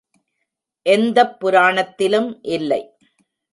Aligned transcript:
எந்தப் 0.85 1.35
புராணத்திலும் 1.39 2.39
இல்லை. 2.41 2.81